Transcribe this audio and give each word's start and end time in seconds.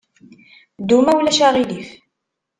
Ddu, 0.81 0.97
ma 1.03 1.11
ulac 1.19 1.39
aɣilif. 1.47 1.89